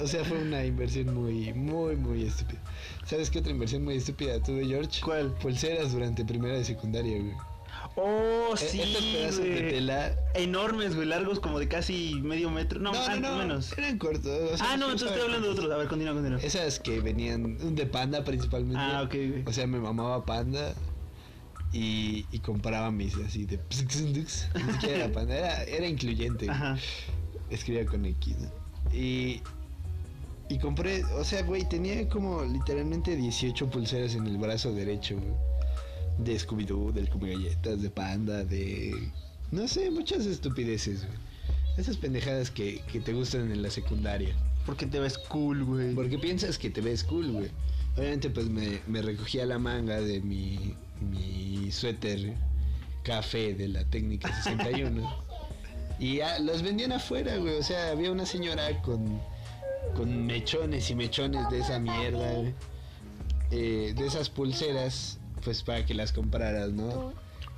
[0.00, 2.60] o sea, fue una inversión muy, muy, muy estúpida.
[3.06, 5.00] ¿Sabes qué otra inversión muy estúpida tuve, George?
[5.02, 5.32] ¿Cuál?
[5.34, 7.34] Pulseras durante primera de secundaria, güey.
[8.00, 10.14] Oh, E- sí, Estos pedazos de tela.
[10.34, 12.78] Enormes, güey, largos como de casi medio metro.
[12.78, 13.76] No, No, no, no, menos.
[13.76, 14.52] Eran cortos.
[14.52, 15.70] o sea, Ah, no, entonces estoy hablando de otros.
[15.72, 16.38] A ver, continúa, continúa.
[16.40, 18.78] Esas que venían de panda principalmente.
[18.80, 19.42] Ah, ok, güey.
[19.46, 20.74] O sea, me mamaba panda.
[21.72, 23.58] Y, y compraba mis así de...
[23.68, 23.86] Ni
[24.72, 26.48] siquiera era panda, era, era incluyente.
[26.48, 26.78] Ajá.
[27.50, 28.50] Escribía con X, ¿no?
[28.96, 29.42] Y,
[30.48, 35.47] y compré, o sea, güey, tenía como literalmente 18 pulseras en el brazo derecho, güey.
[36.18, 39.10] De Scooby-Doo, del Galletas, de Panda, de...
[39.50, 41.18] No sé, muchas estupideces, güey.
[41.78, 44.34] Esas pendejadas que, que te gustan en la secundaria.
[44.66, 45.94] Porque te ves cool, güey.
[45.94, 47.50] Porque piensas que te ves cool, güey.
[47.96, 52.34] Obviamente, pues me, me recogía la manga de mi, mi suéter
[53.02, 55.24] café de la técnica 61.
[55.98, 57.54] y ya los vendían afuera, güey.
[57.54, 59.20] O sea, había una señora con,
[59.96, 62.54] con mechones y mechones de esa mierda, güey.
[63.50, 67.12] Eh, de esas pulseras, pues para que las compraras, ¿no?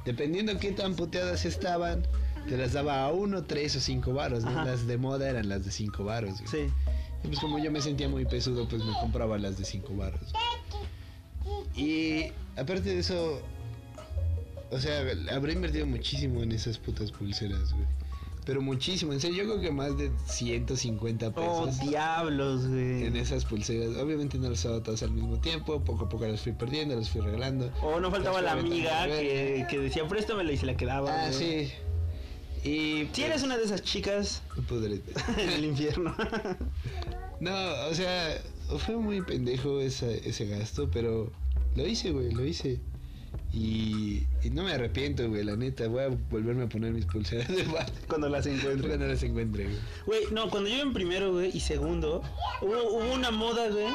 [0.04, 2.06] Dependiendo qué tan puteadas estaban,
[2.48, 4.50] te las daba a uno, tres o cinco varos, ¿no?
[4.50, 4.64] Ajá.
[4.64, 6.38] Las de moda eran las de cinco varos.
[6.50, 6.68] Sí.
[7.22, 10.32] Y pues como yo me sentía muy pesudo, pues me compraba las de 5 barros.
[11.76, 13.42] Y aparte de eso,
[14.70, 17.86] o sea, habré invertido muchísimo en esas putas pulseras, güey.
[18.44, 23.04] Pero muchísimo, en serio, yo creo que más de 150 Oh, pesos diablos, güey.
[23.04, 23.96] en esas pulseras.
[23.96, 27.10] Obviamente no las usaba todas al mismo tiempo, poco a poco las fui perdiendo, las
[27.10, 27.70] fui regalando.
[27.82, 31.24] O no faltaba la amiga que, que decía, préstamela y se la quedaba.
[31.26, 31.68] Ah, güey.
[31.68, 31.72] sí.
[32.62, 35.12] Y Si eres una de esas chicas Pudrete.
[35.38, 36.14] en el infierno.
[37.40, 37.52] No,
[37.88, 38.36] o sea,
[38.84, 41.32] fue muy pendejo esa- ese gasto, pero
[41.74, 42.80] lo hice, güey, lo hice.
[43.52, 45.88] Y, y no me arrepiento, güey, la neta.
[45.88, 47.90] Voy a volverme a poner mis pulseras de bar.
[48.08, 48.88] cuando las encuentro.
[48.88, 49.76] Cuando las encuentre, güey.
[50.06, 52.22] Güey, no, cuando yo en primero, güey, y segundo,
[52.62, 53.88] hubo, hubo una moda, güey,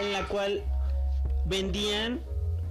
[0.00, 0.62] en la cual
[1.46, 2.20] vendían,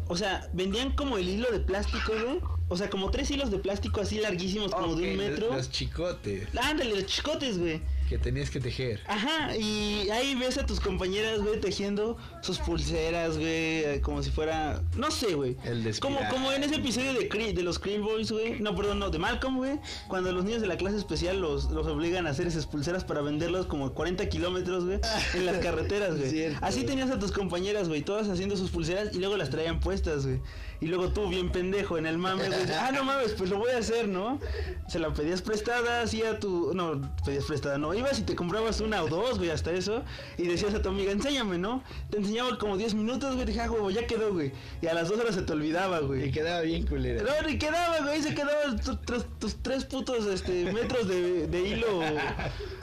[0.07, 2.39] o sea, vendían como el hilo de plástico, güey.
[2.69, 5.53] O sea, como tres hilos de plástico así larguísimos, como de un metro.
[5.53, 7.79] Los chicotes Ándale, los chicotes, güey.
[8.09, 8.99] que tenías que tejer.
[9.07, 12.17] Ajá, y ahí ves a tus compañeras, güey, tejiendo
[12.47, 15.55] sus pulseras, güey, como si fuera, no sé, güey.
[15.99, 18.59] Como, como en ese episodio de, Cre- de los Cream Boys, güey.
[18.59, 19.79] No, perdón, no, de Malcolm, güey.
[20.07, 23.21] Cuando los niños de la clase especial los, los obligan a hacer esas pulseras para
[23.21, 24.99] venderlos como a 40 kilómetros, güey,
[25.35, 26.55] en las carreteras, güey.
[26.61, 30.25] Así tenías a tus compañeras, güey, todas haciendo sus pulseras y luego las traían puestas,
[30.25, 30.39] güey.
[30.79, 33.71] Y luego tú, bien pendejo, en el mame, güey, ah, no mames, pues lo voy
[33.71, 34.39] a hacer, ¿no?
[34.87, 36.71] Se la pedías prestada, hacía tu.
[36.75, 37.93] No, pedías prestada, no.
[37.95, 40.03] Ibas y te comprabas una o dos, güey, hasta eso.
[40.37, 41.83] Y decías a tu amiga, enséñame, ¿no?
[42.11, 44.51] Te enseñaba como 10 minutos, güey, dije, ah, huevo, ya quedó, güey.
[44.81, 46.31] Y a las dos horas se te olvidaba, Y güey.
[46.31, 47.21] quedaba bien culera.
[47.23, 51.61] No, ni quedaba, güey, se quedaban tu- tus, tus tres putos este, metros de, de
[51.67, 51.99] hilo.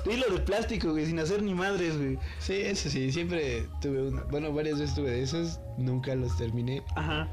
[0.05, 2.19] De hilo de plástico, güey, sin hacer ni madres, güey.
[2.39, 4.23] Sí, eso sí, siempre tuve un...
[4.31, 6.83] Bueno, varias veces tuve de esos, nunca los terminé.
[6.97, 7.29] Ajá.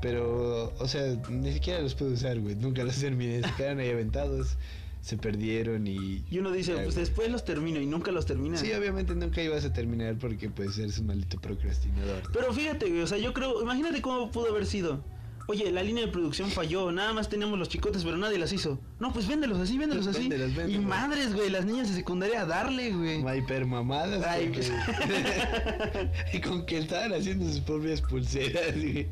[0.00, 2.56] Pero, o sea, ni siquiera los pude usar, güey.
[2.56, 3.40] Nunca los terminé.
[3.42, 4.56] Se quedaron ahí aventados,
[5.02, 6.24] se perdieron y...
[6.30, 8.56] Y uno dice, pues después los termino y nunca los termina.
[8.56, 12.22] Sí, obviamente nunca ibas a terminar porque pues eres un maldito procrastinador.
[12.32, 15.04] Pero fíjate, güey, o sea, yo creo, imagínate cómo pudo haber sido.
[15.48, 18.78] Oye, la línea de producción falló, nada más teníamos los chicotes, pero nadie las hizo.
[19.00, 20.20] No, pues véndelos así, véndelos así.
[20.28, 20.82] Véndelos, véndelos.
[20.82, 23.20] Y madres, güey, las niñas de secundaria a darle, güey.
[23.38, 24.24] Hyper mamadas.
[24.24, 29.08] Ay, con que- y con que estaban haciendo sus propias pulseras, güey.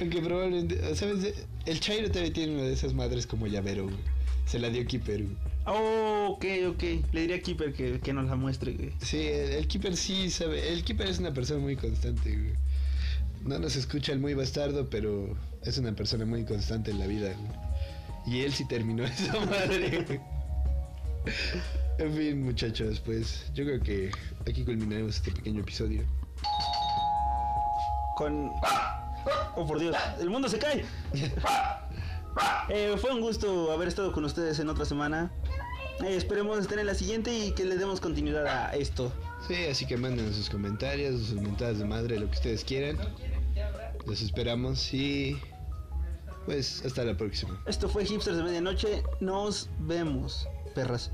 [0.00, 1.34] Aunque probablemente, ¿sabes?
[1.66, 4.13] El Chairo todavía tiene una de esas madres como llavero, güey.
[4.46, 5.36] Se la dio Keeper, güey.
[5.66, 6.82] Oh, ok, ok.
[7.12, 8.92] Le diría a Keeper que, que nos la muestre, güey.
[9.00, 10.72] Sí, el, el Keeper sí sabe.
[10.72, 12.52] El Keeper es una persona muy constante, güey.
[13.44, 17.34] No nos escucha el muy bastardo, pero es una persona muy constante en la vida,
[17.34, 18.36] güey.
[18.36, 20.20] Y él sí terminó esa madre, güey.
[21.98, 24.10] En fin, muchachos, pues yo creo que
[24.48, 26.02] aquí culminaremos este pequeño episodio.
[28.16, 28.50] Con...
[29.56, 30.84] Oh, por Dios, el mundo se cae.
[32.68, 35.32] Eh, fue un gusto haber estado con ustedes en otra semana.
[36.04, 39.12] Eh, esperemos estar en la siguiente y que le demos continuidad a esto.
[39.46, 42.98] Sí, así que manden sus comentarios, sus mentadas de madre, lo que ustedes quieran.
[44.06, 45.38] Los esperamos y
[46.46, 47.60] pues hasta la próxima.
[47.66, 49.02] Esto fue Hipsters de Medianoche.
[49.20, 51.10] Nos vemos, perras.